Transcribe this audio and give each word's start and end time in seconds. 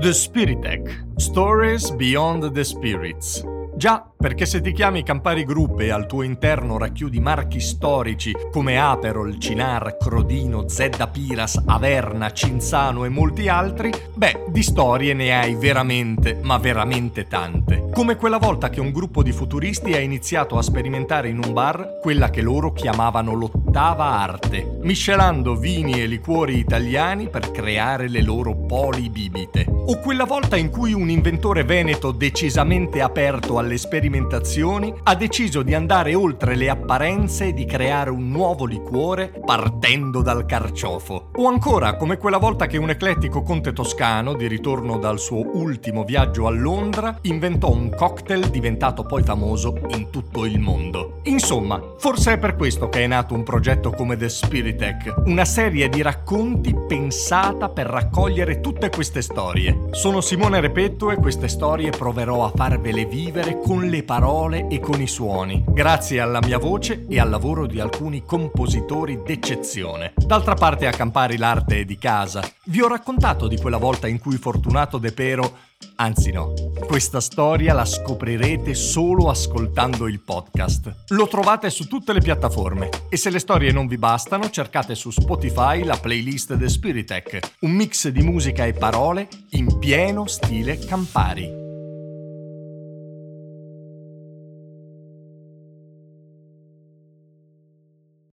The 0.00 0.14
Spiritech 0.14 1.20
Stories 1.20 1.90
Beyond 1.90 2.54
the 2.54 2.64
Spirits. 2.64 3.42
Già, 3.76 4.09
perché 4.20 4.44
se 4.44 4.60
ti 4.60 4.72
chiami 4.72 5.02
Campari 5.02 5.44
Group 5.44 5.80
e 5.80 5.88
al 5.88 6.06
tuo 6.06 6.22
interno 6.22 6.76
racchiudi 6.76 7.20
marchi 7.20 7.58
storici 7.58 8.36
come 8.52 8.78
Aperol, 8.78 9.38
Cinar, 9.38 9.96
Crodino, 9.96 10.68
Zedda 10.68 11.06
Piras, 11.06 11.62
Averna, 11.64 12.30
Cinzano 12.30 13.06
e 13.06 13.08
molti 13.08 13.48
altri, 13.48 13.90
beh, 14.14 14.44
di 14.48 14.62
storie 14.62 15.14
ne 15.14 15.38
hai 15.38 15.54
veramente, 15.54 16.38
ma 16.42 16.58
veramente 16.58 17.26
tante. 17.28 17.88
Come 17.90 18.16
quella 18.16 18.36
volta 18.36 18.68
che 18.68 18.80
un 18.80 18.92
gruppo 18.92 19.22
di 19.22 19.32
futuristi 19.32 19.94
ha 19.94 20.00
iniziato 20.00 20.58
a 20.58 20.62
sperimentare 20.62 21.28
in 21.28 21.40
un 21.42 21.54
bar 21.54 21.98
quella 22.02 22.28
che 22.28 22.42
loro 22.42 22.72
chiamavano 22.72 23.32
l'ottava 23.32 24.04
arte, 24.04 24.78
miscelando 24.82 25.56
vini 25.56 26.00
e 26.00 26.06
liquori 26.06 26.58
italiani 26.58 27.28
per 27.28 27.50
creare 27.50 28.08
le 28.08 28.22
loro 28.22 28.54
polibibite. 28.54 29.66
O 29.68 29.98
quella 29.98 30.24
volta 30.24 30.56
in 30.56 30.70
cui 30.70 30.92
un 30.92 31.08
inventore 31.08 31.64
veneto 31.64 32.12
decisamente 32.12 33.00
aperto 33.00 33.58
alle 33.58 33.78
sperimentazioni 34.10 34.92
ha 35.04 35.14
deciso 35.14 35.62
di 35.62 35.72
andare 35.72 36.14
oltre 36.14 36.56
le 36.56 36.68
apparenze 36.68 37.46
e 37.46 37.54
di 37.54 37.64
creare 37.64 38.10
un 38.10 38.28
nuovo 38.28 38.66
liquore 38.66 39.32
partendo 39.44 40.20
dal 40.20 40.44
carciofo. 40.46 41.30
O 41.36 41.46
ancora, 41.46 41.94
come 41.94 42.18
quella 42.18 42.38
volta 42.38 42.66
che 42.66 42.76
un 42.76 42.90
eclettico 42.90 43.42
conte 43.42 43.72
toscano, 43.72 44.34
di 44.34 44.48
ritorno 44.48 44.98
dal 44.98 45.20
suo 45.20 45.56
ultimo 45.56 46.02
viaggio 46.02 46.48
a 46.48 46.50
Londra, 46.50 47.18
inventò 47.22 47.70
un 47.70 47.94
cocktail 47.94 48.48
diventato 48.48 49.04
poi 49.04 49.22
famoso 49.22 49.78
in 49.94 50.10
tutto 50.10 50.44
il 50.44 50.58
mondo. 50.58 51.20
Insomma, 51.24 51.80
forse 51.98 52.32
è 52.32 52.38
per 52.38 52.56
questo 52.56 52.88
che 52.88 53.04
è 53.04 53.06
nato 53.06 53.34
un 53.34 53.44
progetto 53.44 53.90
come 53.92 54.16
The 54.16 54.28
Spiritech, 54.28 55.22
una 55.26 55.44
serie 55.44 55.88
di 55.88 56.02
racconti 56.02 56.74
pensata 56.74 57.68
per 57.68 57.86
raccogliere 57.86 58.60
tutte 58.60 58.90
queste 58.90 59.22
storie. 59.22 59.88
Sono 59.92 60.20
Simone 60.20 60.60
Repetto 60.60 61.12
e 61.12 61.16
queste 61.16 61.46
storie 61.46 61.90
proverò 61.90 62.44
a 62.44 62.52
farvele 62.52 63.04
vivere 63.04 63.60
con 63.60 63.84
le 64.00 64.02
parole 64.02 64.66
e 64.68 64.80
con 64.80 65.00
i 65.00 65.06
suoni, 65.06 65.62
grazie 65.68 66.20
alla 66.20 66.40
mia 66.40 66.58
voce 66.58 67.06
e 67.08 67.20
al 67.20 67.28
lavoro 67.28 67.66
di 67.66 67.80
alcuni 67.80 68.24
compositori 68.24 69.20
d'eccezione. 69.22 70.14
D'altra 70.16 70.54
parte 70.54 70.86
a 70.86 70.90
Campari 70.90 71.36
l'arte 71.36 71.80
è 71.80 71.84
di 71.84 71.98
casa. 71.98 72.42
Vi 72.64 72.80
ho 72.80 72.88
raccontato 72.88 73.46
di 73.46 73.58
quella 73.58 73.76
volta 73.76 74.08
in 74.08 74.18
cui 74.18 74.36
Fortunato 74.36 74.98
De 74.98 75.12
Pero 75.12 75.68
Anzi 75.96 76.30
no, 76.30 76.52
questa 76.86 77.20
storia 77.20 77.72
la 77.72 77.86
scoprirete 77.86 78.74
solo 78.74 79.30
ascoltando 79.30 80.08
il 80.08 80.20
podcast. 80.20 81.04
Lo 81.08 81.26
trovate 81.26 81.70
su 81.70 81.86
tutte 81.86 82.12
le 82.12 82.20
piattaforme 82.20 82.88
e 83.08 83.16
se 83.16 83.30
le 83.30 83.38
storie 83.38 83.72
non 83.72 83.86
vi 83.86 83.96
bastano 83.96 84.50
cercate 84.50 84.94
su 84.94 85.10
Spotify 85.10 85.82
la 85.82 85.96
playlist 85.96 86.56
The 86.58 86.68
Spiritech, 86.68 87.38
un 87.60 87.72
mix 87.72 88.08
di 88.08 88.22
musica 88.22 88.66
e 88.66 88.74
parole 88.74 89.28
in 89.52 89.78
pieno 89.78 90.26
stile 90.26 90.78
Campari. 90.78 91.59